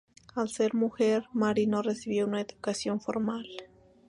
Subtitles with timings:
[0.33, 3.45] Al ser mujer, Mary no recibió una educación formal.